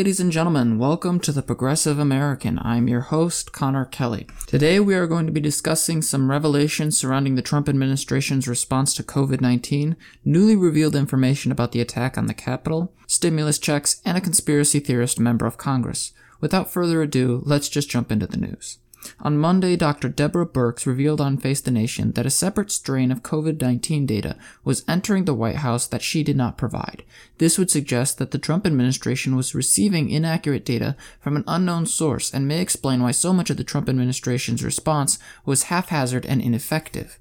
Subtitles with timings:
[0.00, 0.78] ladies and gentlemen.
[0.78, 2.58] Welcome to the Progressive American.
[2.62, 4.26] I'm your host, Connor Kelly.
[4.46, 9.02] Today, we are going to be discussing some revelations surrounding the Trump administration's response to
[9.02, 14.22] COVID 19, newly revealed information about the attack on the Capitol, stimulus checks, and a
[14.22, 16.14] conspiracy theorist member of Congress.
[16.40, 18.78] Without further ado, let's just jump into the news.
[19.20, 20.08] On Monday, Dr.
[20.08, 24.36] Deborah Birx revealed on Face the Nation that a separate strain of COVID 19 data
[24.64, 27.04] was entering the White House that she did not provide.
[27.38, 32.32] This would suggest that the Trump administration was receiving inaccurate data from an unknown source
[32.32, 37.18] and may explain why so much of the Trump administration's response was haphazard and ineffective.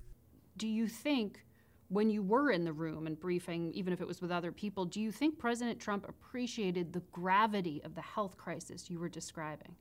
[0.58, 1.46] Do you think,
[1.88, 4.86] when you were in the room and briefing, even if it was with other people,
[4.86, 9.76] do you think President Trump appreciated the gravity of the health crisis you were describing?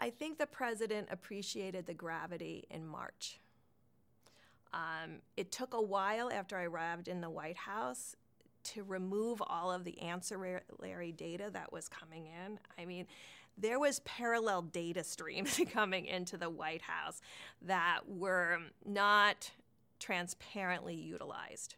[0.00, 3.40] I think the president appreciated the gravity in March.
[4.72, 8.14] Um, it took a while after I arrived in the White House
[8.64, 12.58] to remove all of the ancillary data that was coming in.
[12.78, 13.06] I mean,
[13.56, 17.20] there was parallel data streams coming into the White House
[17.62, 19.50] that were not
[19.98, 21.74] transparently utilized.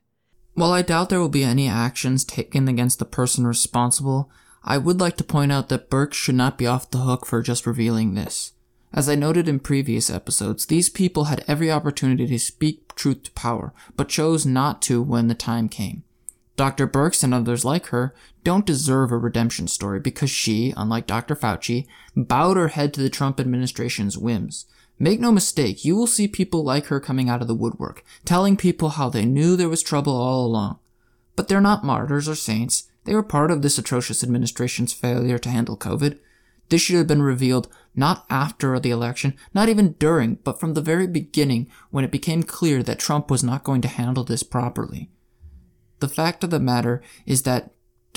[0.54, 4.30] While I doubt there will be any actions taken against the person responsible,
[4.62, 7.42] I would like to point out that Birx should not be off the hook for
[7.42, 8.52] just revealing this.
[8.92, 13.30] As I noted in previous episodes, these people had every opportunity to speak truth to
[13.32, 16.02] power, but chose not to when the time came.
[16.56, 16.86] Dr.
[16.86, 21.34] Birx and others like her don't deserve a redemption story because she, unlike Dr.
[21.34, 24.66] Fauci, bowed her head to the Trump administration's whims.
[24.98, 28.58] Make no mistake, you will see people like her coming out of the woodwork, telling
[28.58, 30.78] people how they knew there was trouble all along.
[31.36, 35.48] But they're not martyrs or saints, they were part of this atrocious administration's failure to
[35.48, 36.18] handle COVID.
[36.68, 40.80] This should have been revealed not after the election, not even during, but from the
[40.80, 45.10] very beginning when it became clear that Trump was not going to handle this properly.
[45.98, 47.72] The fact of the matter is that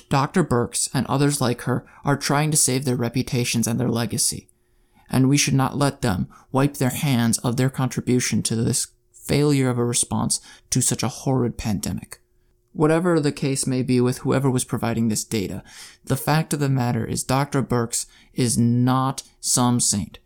[0.09, 0.44] Dr.
[0.44, 4.50] Birx and others like her are trying to save their reputations and their legacy.
[5.09, 9.69] And we should not let them wipe their hands of their contribution to this failure
[9.69, 10.39] of a response
[10.69, 12.19] to such a horrid pandemic.
[12.73, 15.63] Whatever the case may be with whoever was providing this data,
[16.03, 17.61] the fact of the matter is Dr.
[17.63, 20.19] Birx is not some saint.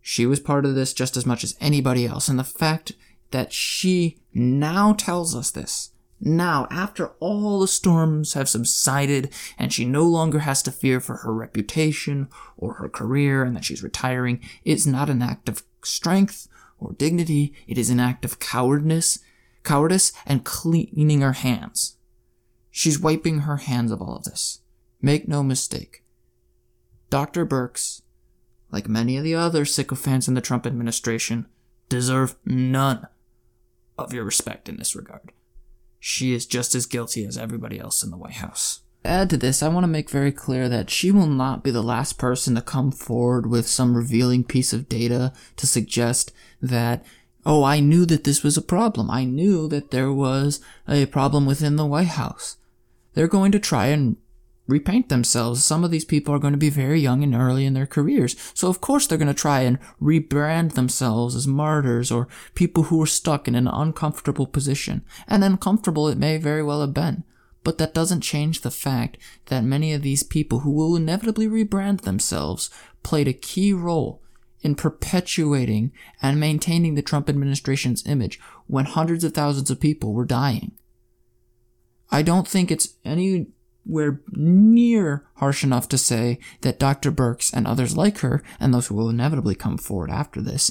[0.00, 2.92] She was part of this just as much as anybody else, and the fact
[3.32, 5.90] that she now tells us this,
[6.24, 11.16] now, after all the storms have subsided and she no longer has to fear for
[11.16, 16.46] her reputation or her career and that she's retiring, is not an act of strength
[16.78, 19.18] or dignity, it is an act of cowardness
[19.62, 21.96] cowardice, and cleaning her hands.
[22.70, 24.60] She's wiping her hands of all of this.
[25.00, 26.04] Make no mistake.
[27.10, 27.44] Dr.
[27.44, 28.02] Birx,
[28.70, 31.46] like many of the other sycophants in the Trump administration,
[31.88, 33.06] deserve none
[33.98, 35.32] of your respect in this regard.
[36.00, 38.80] She is just as guilty as everybody else in the White House.
[39.04, 41.82] Add to this, I want to make very clear that she will not be the
[41.82, 47.04] last person to come forward with some revealing piece of data to suggest that
[47.44, 49.10] Oh, I knew that this was a problem.
[49.10, 52.56] I knew that there was a problem within the White House.
[53.14, 54.16] They're going to try and
[54.68, 55.64] repaint themselves.
[55.64, 58.36] Some of these people are going to be very young and early in their careers.
[58.54, 62.98] So of course they're going to try and rebrand themselves as martyrs or people who
[62.98, 65.04] were stuck in an uncomfortable position.
[65.26, 67.24] And uncomfortable it may very well have been.
[67.64, 72.02] But that doesn't change the fact that many of these people who will inevitably rebrand
[72.02, 72.70] themselves
[73.02, 74.21] played a key role
[74.62, 80.24] in perpetuating and maintaining the Trump administration's image when hundreds of thousands of people were
[80.24, 80.72] dying.
[82.10, 87.10] I don't think it's anywhere near harsh enough to say that Dr.
[87.10, 90.70] Birx and others like her, and those who will inevitably come forward after this,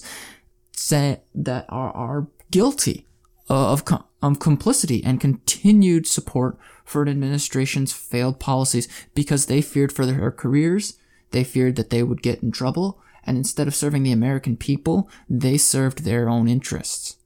[0.72, 3.08] say that are, are guilty
[3.50, 3.84] of,
[4.22, 10.32] of complicity and continued support for an administration's failed policies because they feared for their
[10.32, 10.98] careers,
[11.32, 15.10] they feared that they would get in trouble, and instead of serving the American people,
[15.30, 17.18] they served their own interests.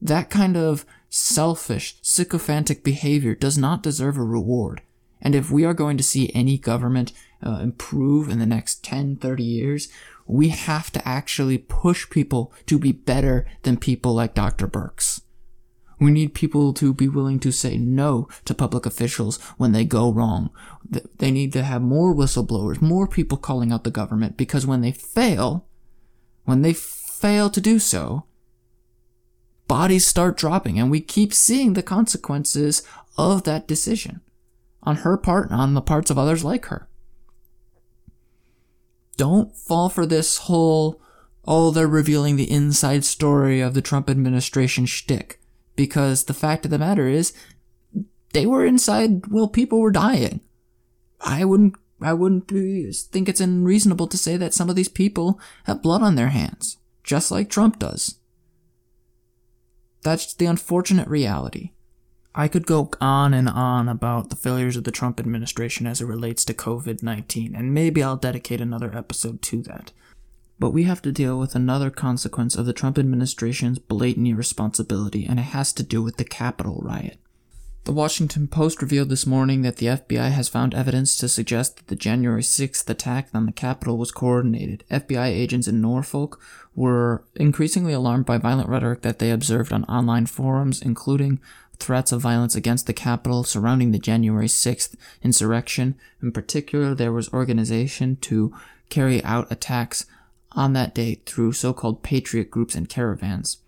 [0.00, 4.82] That kind of selfish, sycophantic behavior does not deserve a reward.
[5.22, 7.12] And if we are going to see any government
[7.42, 9.88] uh, improve in the next 10, 30 years,
[10.26, 14.66] we have to actually push people to be better than people like Dr.
[14.66, 15.20] Birx.
[16.04, 20.12] We need people to be willing to say no to public officials when they go
[20.12, 20.50] wrong.
[21.16, 24.92] They need to have more whistleblowers, more people calling out the government, because when they
[24.92, 25.66] fail,
[26.44, 28.26] when they fail to do so,
[29.66, 32.82] bodies start dropping, and we keep seeing the consequences
[33.16, 34.20] of that decision
[34.82, 36.86] on her part and on the parts of others like her.
[39.16, 41.00] Don't fall for this whole,
[41.46, 45.40] oh, they're revealing the inside story of the Trump administration shtick
[45.76, 47.32] because the fact of the matter is
[48.32, 50.40] they were inside while people were dying.
[51.20, 55.82] I wouldn't I wouldn't think it's unreasonable to say that some of these people have
[55.82, 58.18] blood on their hands, just like Trump does.
[60.02, 61.70] That's the unfortunate reality.
[62.34, 66.06] I could go on and on about the failures of the Trump administration as it
[66.06, 69.92] relates to COVID 19, and maybe I'll dedicate another episode to that.
[70.64, 75.38] But we have to deal with another consequence of the Trump administration's blatant irresponsibility, and
[75.38, 77.18] it has to do with the Capitol riot.
[77.84, 81.88] The Washington Post revealed this morning that the FBI has found evidence to suggest that
[81.88, 84.84] the January 6th attack on the Capitol was coordinated.
[84.90, 86.40] FBI agents in Norfolk
[86.74, 91.40] were increasingly alarmed by violent rhetoric that they observed on online forums, including
[91.78, 95.94] threats of violence against the Capitol surrounding the January 6th insurrection.
[96.22, 98.56] In particular, there was organization to
[98.88, 100.06] carry out attacks
[100.54, 103.58] on that date through so-called patriot groups and caravans.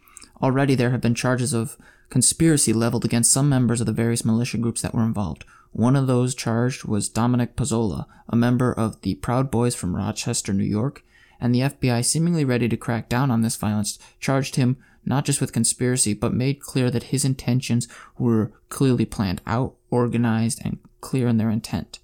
[0.43, 1.77] Already there have been charges of
[2.11, 5.45] conspiracy leveled against some members of the various militia groups that were involved.
[5.73, 10.53] One of those charged was Dominic Pezzola, a member of the Proud Boys from Rochester,
[10.53, 11.05] New York,
[11.41, 15.41] and the FBI, seemingly ready to crack down on this violence, charged him not just
[15.41, 17.87] with conspiracy, but made clear that his intentions
[18.19, 22.01] were clearly planned out, organized, and clear in their intent.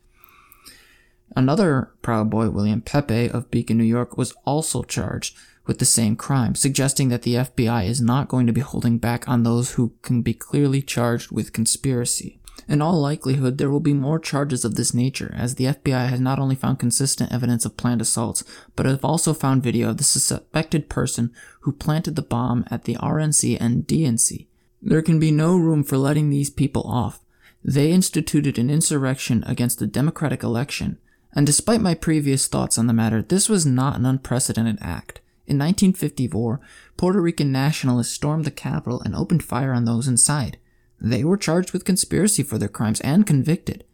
[1.34, 5.36] Another Proud Boy, William Pepe of Beacon, New York, was also charged
[5.66, 9.28] with the same crime, suggesting that the FBI is not going to be holding back
[9.28, 12.38] on those who can be clearly charged with conspiracy.
[12.68, 16.20] In all likelihood, there will be more charges of this nature, as the FBI has
[16.20, 18.44] not only found consistent evidence of planned assaults,
[18.76, 22.94] but have also found video of the suspected person who planted the bomb at the
[22.96, 24.46] RNC and DNC.
[24.80, 27.20] There can be no room for letting these people off.
[27.64, 30.98] They instituted an insurrection against the Democratic election,
[31.34, 35.20] and despite my previous thoughts on the matter, this was not an unprecedented act.
[35.46, 36.60] In 1954,
[36.96, 40.58] Puerto Rican nationalists stormed the Capitol and opened fire on those inside.
[41.00, 43.84] They were charged with conspiracy for their crimes and convicted.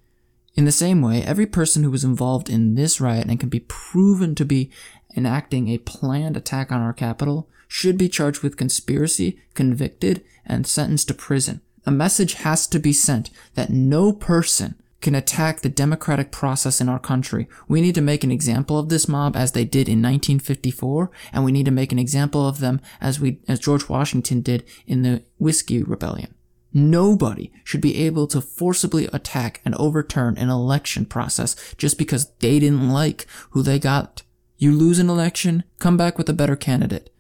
[0.55, 3.61] In the same way, every person who was involved in this riot and can be
[3.61, 4.71] proven to be
[5.17, 11.09] enacting a planned attack on our capital should be charged with conspiracy, convicted, and sentenced
[11.09, 11.61] to prison.
[11.87, 16.89] A message has to be sent that no person can attack the democratic process in
[16.89, 17.49] our country.
[17.69, 21.45] We need to make an example of this mob as they did in 1954, and
[21.45, 25.03] we need to make an example of them as we, as George Washington did in
[25.03, 26.35] the Whiskey Rebellion.
[26.73, 32.59] Nobody should be able to forcibly attack and overturn an election process just because they
[32.59, 34.23] didn't like who they got.
[34.59, 37.11] You lose an election, come back with a better candidate.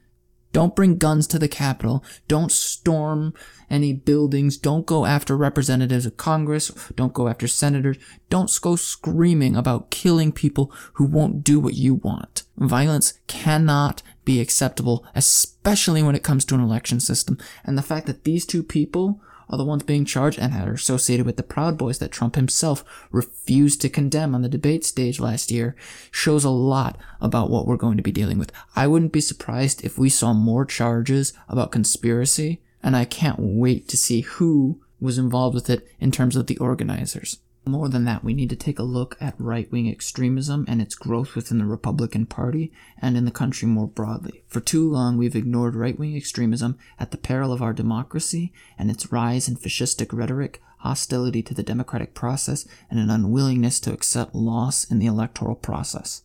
[0.58, 2.02] Don't bring guns to the Capitol.
[2.26, 3.32] Don't storm
[3.70, 4.56] any buildings.
[4.56, 6.72] Don't go after representatives of Congress.
[6.96, 7.96] Don't go after senators.
[8.28, 12.43] Don't go screaming about killing people who won't do what you want.
[12.56, 17.38] Violence cannot be acceptable, especially when it comes to an election system.
[17.62, 21.26] And the fact that these two people are the ones being charged and are associated
[21.26, 25.50] with the Proud Boys that Trump himself refused to condemn on the debate stage last
[25.50, 25.74] year
[26.10, 28.52] shows a lot about what we're going to be dealing with.
[28.76, 33.88] I wouldn't be surprised if we saw more charges about conspiracy, and I can't wait
[33.88, 37.38] to see who was involved with it in terms of the organizers.
[37.68, 40.94] More than that, we need to take a look at right wing extremism and its
[40.94, 44.42] growth within the Republican Party and in the country more broadly.
[44.46, 48.90] For too long, we've ignored right wing extremism at the peril of our democracy and
[48.90, 54.34] its rise in fascistic rhetoric, hostility to the democratic process, and an unwillingness to accept
[54.34, 56.22] loss in the electoral process.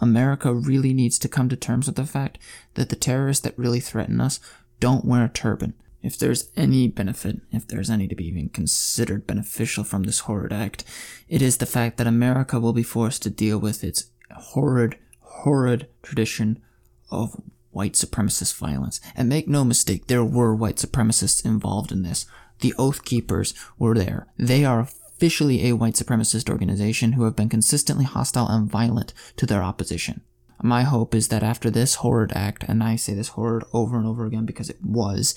[0.00, 2.38] America really needs to come to terms with the fact
[2.72, 4.40] that the terrorists that really threaten us
[4.80, 5.74] don't wear a turban
[6.06, 10.52] if there's any benefit, if there's any to be even considered beneficial from this horrid
[10.52, 10.84] act,
[11.28, 15.88] it is the fact that America will be forced to deal with its horrid, horrid
[16.02, 16.62] tradition
[17.10, 19.00] of white supremacist violence.
[19.14, 22.24] And make no mistake, there were white supremacists involved in this.
[22.60, 24.28] The Oath Keepers were there.
[24.38, 24.80] They are
[25.16, 30.22] officially a white supremacist organization who have been consistently hostile and violent to their opposition.
[30.62, 34.06] My hope is that after this horrid act, and I say this horrid over and
[34.06, 35.34] over again because it was,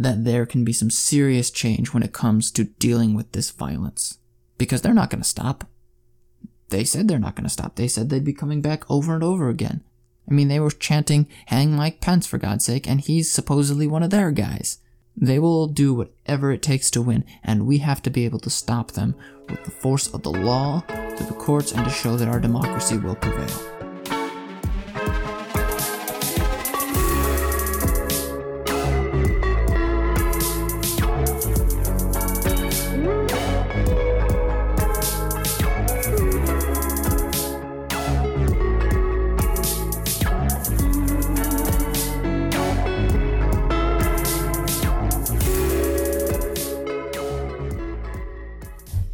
[0.00, 4.16] that there can be some serious change when it comes to dealing with this violence.
[4.56, 5.64] Because they're not going to stop.
[6.70, 7.76] They said they're not going to stop.
[7.76, 9.84] They said they'd be coming back over and over again.
[10.28, 14.02] I mean, they were chanting, hang Mike Pence for God's sake, and he's supposedly one
[14.02, 14.78] of their guys.
[15.16, 18.50] They will do whatever it takes to win, and we have to be able to
[18.50, 19.14] stop them
[19.50, 22.96] with the force of the law, through the courts, and to show that our democracy
[22.96, 23.79] will prevail.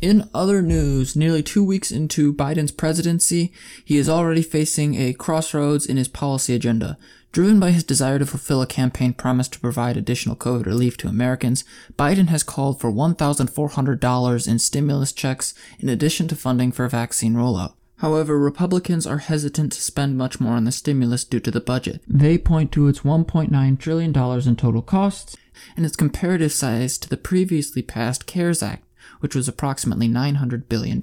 [0.07, 3.53] In other news, nearly two weeks into Biden's presidency,
[3.85, 6.97] he is already facing a crossroads in his policy agenda.
[7.33, 11.09] Driven by his desire to fulfill a campaign promise to provide additional COVID relief to
[11.09, 11.65] Americans,
[11.99, 17.73] Biden has called for $1,400 in stimulus checks in addition to funding for vaccine rollout.
[17.97, 22.01] However, Republicans are hesitant to spend much more on the stimulus due to the budget.
[22.07, 25.37] They point to its $1.9 trillion in total costs
[25.77, 28.86] and its comparative size to the previously passed CARES Act,
[29.21, 31.03] which was approximately $900 billion.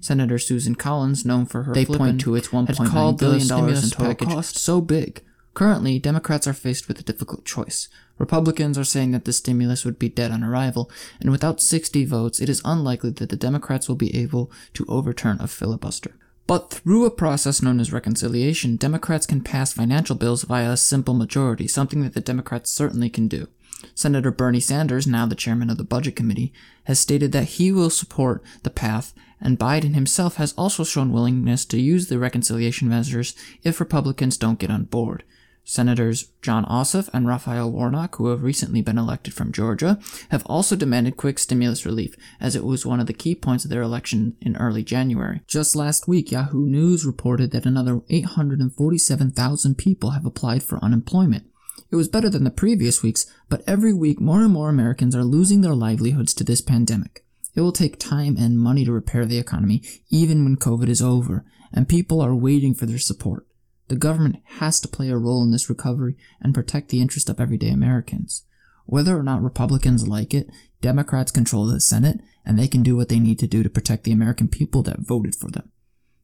[0.00, 4.56] Senator Susan Collins, known for her they point to its $1.9 billion in total cost
[4.56, 5.22] so big.
[5.54, 7.88] Currently, Democrats are faced with a difficult choice.
[8.18, 10.90] Republicans are saying that the stimulus would be dead on arrival,
[11.20, 15.38] and without 60 votes, it is unlikely that the Democrats will be able to overturn
[15.40, 16.16] a filibuster.
[16.46, 21.14] But through a process known as reconciliation, Democrats can pass financial bills via a simple
[21.14, 23.48] majority, something that the Democrats certainly can do.
[23.94, 26.52] Senator Bernie Sanders, now the chairman of the Budget Committee,
[26.84, 31.64] has stated that he will support the path, and Biden himself has also shown willingness
[31.66, 35.24] to use the reconciliation measures if Republicans don't get on board.
[35.64, 40.76] Senators Jon Ossoff and Raphael Warnock, who have recently been elected from Georgia, have also
[40.76, 44.36] demanded quick stimulus relief, as it was one of the key points of their election
[44.42, 45.40] in early January.
[45.46, 51.46] Just last week, Yahoo News reported that another 847,000 people have applied for unemployment.
[51.94, 55.22] It was better than the previous weeks, but every week more and more Americans are
[55.22, 57.24] losing their livelihoods to this pandemic.
[57.54, 61.44] It will take time and money to repair the economy, even when COVID is over,
[61.72, 63.46] and people are waiting for their support.
[63.86, 67.38] The government has to play a role in this recovery and protect the interest of
[67.38, 68.42] everyday Americans.
[68.86, 73.08] Whether or not Republicans like it, Democrats control the Senate, and they can do what
[73.08, 75.70] they need to do to protect the American people that voted for them.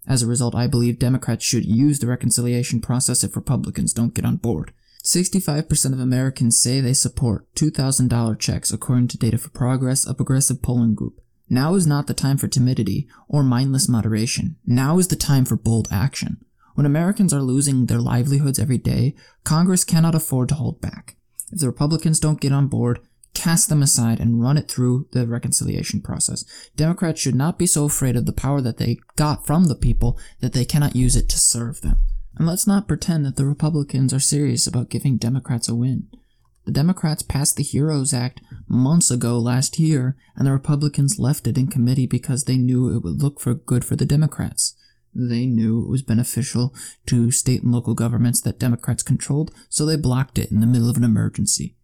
[0.05, 4.25] As a result, I believe Democrats should use the reconciliation process if Republicans don't get
[4.25, 4.73] on board.
[5.03, 10.63] 65% of Americans say they support $2,000 checks according to data for Progress, a progressive
[10.63, 11.21] polling group.
[11.49, 14.57] Now is not the time for timidity or mindless moderation.
[14.67, 16.45] Now is the time for bold action.
[16.75, 21.17] When Americans are losing their livelihoods every day, Congress cannot afford to hold back.
[21.51, 23.01] If the Republicans don't get on board,
[23.35, 26.45] cast them aside and run it through the reconciliation process.
[26.77, 30.19] Democrats should not be so afraid of the power that they got from the people
[30.41, 31.97] that they cannot use it to serve them.
[32.37, 36.09] And let's not pretend that the Republicans are serious about giving Democrats a win.
[36.65, 41.59] The Democrats passed the HEROES Act months ago last year, and the Republicans left it
[41.59, 44.75] in committee because they knew it would look for good for the Democrats.
[45.15, 46.75] They knew it was beneficial
[47.07, 50.89] to state and local governments that Democrats controlled, so they blocked it in the middle
[50.89, 51.75] of an emergency.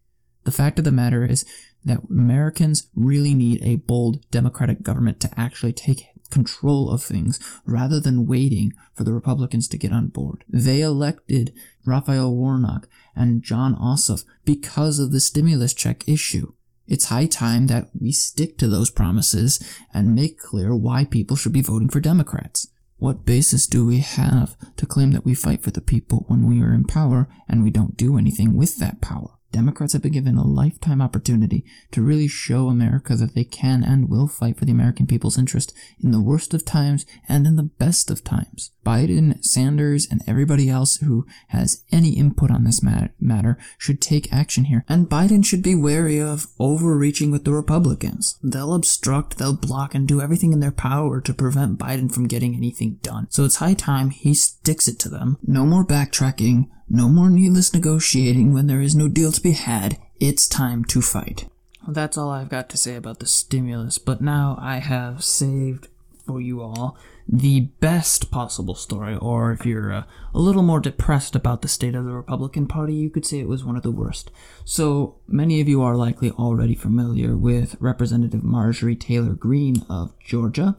[0.45, 1.43] The fact of the matter is
[1.83, 7.99] that Americans really need a bold Democratic government to actually take control of things rather
[7.99, 10.43] than waiting for the Republicans to get on board.
[10.47, 11.53] They elected
[11.85, 16.53] Raphael Warnock and Jon Ossoff because of the stimulus check issue.
[16.87, 19.59] It's high time that we stick to those promises
[19.93, 22.67] and make clear why people should be voting for Democrats.
[22.97, 26.63] What basis do we have to claim that we fight for the people when we
[26.63, 29.36] are in power and we don't do anything with that power?
[29.57, 34.07] Democrats have been given a lifetime opportunity to really show America that they can and
[34.07, 37.63] will fight for the American people's interest in the worst of times and in the
[37.63, 38.69] best of times.
[38.85, 44.65] Biden, Sanders, and everybody else who has any input on this matter should take action
[44.65, 44.85] here.
[44.87, 48.37] And Biden should be wary of overreaching with the Republicans.
[48.43, 52.55] They'll obstruct, they'll block, and do everything in their power to prevent Biden from getting
[52.55, 53.25] anything done.
[53.31, 55.39] So it's high time he sticks it to them.
[55.41, 59.97] No more backtracking no more needless negotiating when there is no deal to be had.
[60.19, 61.47] It's time to fight.
[61.87, 65.87] That's all I've got to say about the stimulus, but now I have saved
[66.25, 66.97] for you all
[67.29, 70.03] the best possible story, or if you're uh,
[70.33, 73.49] a little more depressed about the state of the Republican Party, you could say it
[73.49, 74.31] was one of the worst.
[74.63, 80.77] So, many of you are likely already familiar with Representative Marjorie Taylor Greene of Georgia.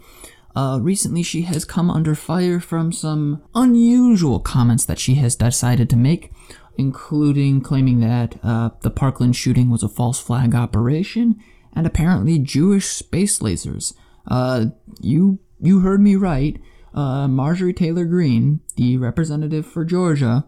[0.58, 5.88] Uh, recently, she has come under fire from some unusual comments that she has decided
[5.88, 6.32] to make,
[6.76, 11.36] including claiming that uh, the Parkland shooting was a false flag operation
[11.76, 13.94] and apparently Jewish space lasers.
[14.26, 14.66] Uh,
[15.00, 16.60] you you heard me right.
[16.92, 20.44] Uh, Marjorie Taylor Greene, the representative for Georgia,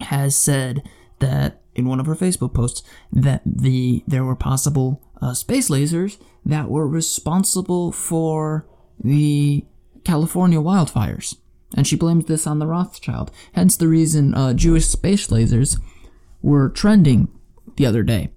[0.00, 0.82] has said
[1.20, 6.18] that in one of her Facebook posts that the there were possible uh, space lasers
[6.44, 8.66] that were responsible for
[9.02, 9.64] the
[10.04, 11.36] California wildfires.
[11.76, 13.30] And she blames this on the Rothschild.
[13.52, 15.80] Hence the reason uh, Jewish space lasers
[16.42, 17.28] were trending
[17.76, 18.30] the other day.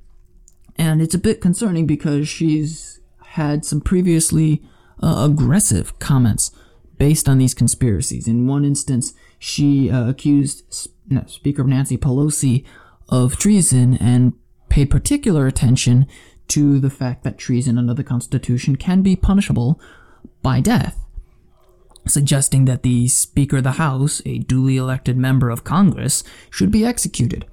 [0.75, 4.63] And it's a bit concerning because she's had some previously
[5.01, 6.51] uh, aggressive comments
[6.97, 8.27] based on these conspiracies.
[8.27, 12.65] In one instance, she uh, accused no, Speaker Nancy Pelosi
[13.09, 14.33] of treason and
[14.69, 16.07] paid particular attention
[16.49, 19.79] to the fact that treason under the Constitution can be punishable
[20.41, 20.97] by death,
[22.07, 26.85] suggesting that the Speaker of the House, a duly elected member of Congress, should be
[26.85, 27.45] executed.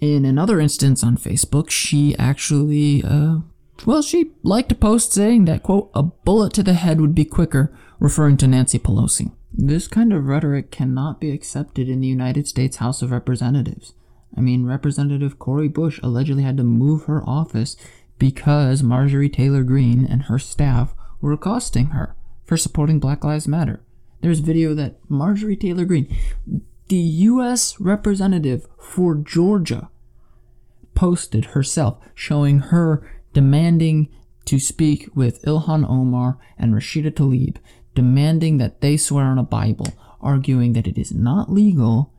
[0.00, 3.38] In another instance on Facebook, she actually, uh,
[3.84, 7.24] well, she liked a post saying that, quote, a bullet to the head would be
[7.24, 9.32] quicker, referring to Nancy Pelosi.
[9.52, 13.92] This kind of rhetoric cannot be accepted in the United States House of Representatives.
[14.36, 17.76] I mean, Representative Cori Bush allegedly had to move her office
[18.18, 23.80] because Marjorie Taylor Greene and her staff were accosting her for supporting Black Lives Matter.
[24.20, 26.14] There's video that Marjorie Taylor Greene,
[26.88, 27.78] the U.S.
[27.80, 29.90] representative for Georgia,
[30.94, 34.08] posted herself showing her demanding
[34.46, 37.56] to speak with Ilhan Omar and Rashida Tlaib,
[37.94, 42.12] demanding that they swear on a Bible, arguing that it is not legal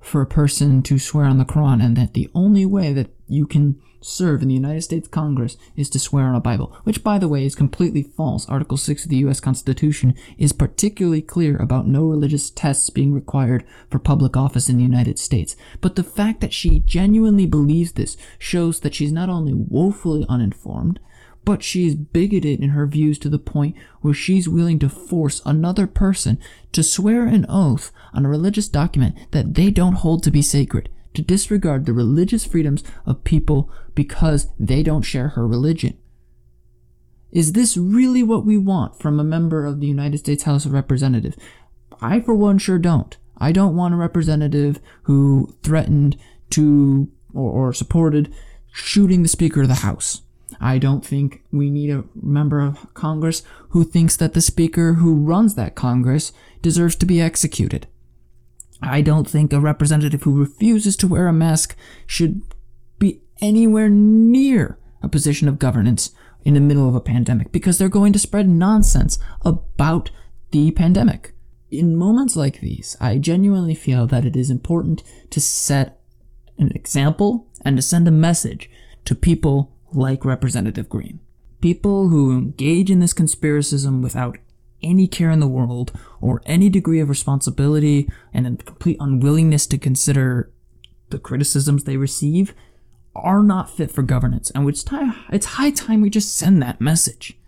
[0.00, 3.46] for a person to swear on the Quran and that the only way that you
[3.46, 7.18] can serve in the United States Congress is to swear on a Bible, which, by
[7.18, 8.48] the way, is completely false.
[8.48, 9.40] Article 6 of the U.S.
[9.40, 14.82] Constitution is particularly clear about no religious tests being required for public office in the
[14.82, 15.56] United States.
[15.80, 21.00] But the fact that she genuinely believes this shows that she's not only woefully uninformed,
[21.44, 25.40] but she is bigoted in her views to the point where she's willing to force
[25.46, 26.38] another person
[26.72, 30.88] to swear an oath on a religious document that they don't hold to be sacred,
[31.16, 35.98] to disregard the religious freedoms of people because they don't share her religion.
[37.32, 40.72] Is this really what we want from a member of the United States House of
[40.72, 41.36] Representatives?
[42.00, 43.16] I, for one, sure don't.
[43.38, 46.16] I don't want a representative who threatened
[46.50, 48.32] to or, or supported
[48.72, 50.22] shooting the Speaker of the House.
[50.60, 55.14] I don't think we need a member of Congress who thinks that the Speaker who
[55.16, 57.86] runs that Congress deserves to be executed.
[58.82, 62.42] I don't think a representative who refuses to wear a mask should
[62.98, 66.10] be anywhere near a position of governance
[66.44, 70.10] in the middle of a pandemic because they're going to spread nonsense about
[70.50, 71.32] the pandemic.
[71.70, 76.00] In moments like these, I genuinely feel that it is important to set
[76.58, 78.70] an example and to send a message
[79.04, 81.20] to people like Representative Greene.
[81.60, 84.38] People who engage in this conspiracism without
[84.82, 89.78] any care in the world or any degree of responsibility and a complete unwillingness to
[89.78, 90.52] consider
[91.10, 92.54] the criticisms they receive
[93.14, 94.50] are not fit for governance.
[94.50, 97.38] And it's, time, it's high time we just send that message.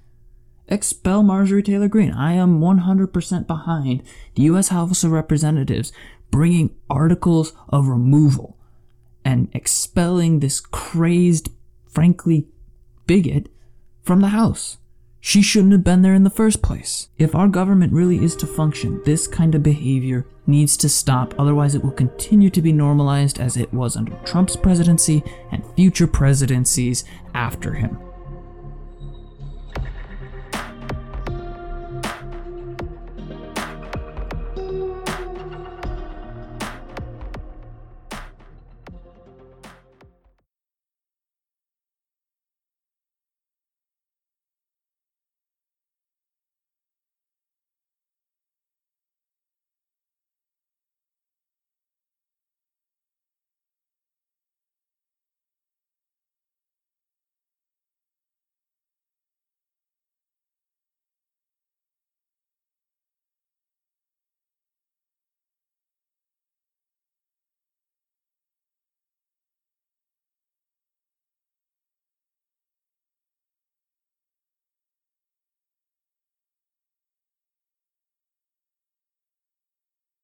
[0.68, 2.12] Expel Marjorie Taylor Greene.
[2.12, 4.02] I am 100% behind
[4.34, 4.68] the U.S.
[4.68, 5.92] House of Representatives
[6.30, 8.58] bringing articles of removal
[9.24, 11.50] and expelling this crazed
[11.86, 12.46] frankly
[13.06, 13.48] bigot
[14.02, 14.78] from the House.
[15.20, 17.09] She shouldn't have been there in the first place.
[17.18, 21.74] If our government really is to function, this kind of behavior needs to stop, otherwise,
[21.74, 27.04] it will continue to be normalized as it was under Trump's presidency and future presidencies
[27.35, 27.98] after him.